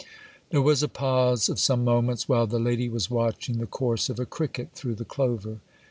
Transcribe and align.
There 0.49 0.63
was 0.63 0.81
a 0.81 0.87
pause 0.87 1.47
of 1.47 1.59
some 1.59 1.83
moments, 1.83 2.27
while 2.27 2.47
the 2.47 2.57
lady 2.57 2.89
was 2.89 3.11
watching 3.11 3.59
the 3.59 3.67
course 3.67 4.09
of 4.09 4.19
a 4.19 4.25
cricket 4.25 4.71
through 4.73 4.95
the 4.95 5.05
clover. 5.05 5.59